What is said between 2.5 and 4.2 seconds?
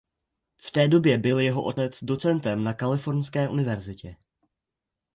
na Kalifornské univerzitě.